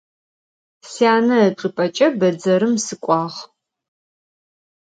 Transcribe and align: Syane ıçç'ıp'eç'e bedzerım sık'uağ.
Syane 0.91 1.37
ıçç'ıp'eç'e 1.49 2.07
bedzerım 2.19 2.75
sık'uağ. 2.85 3.33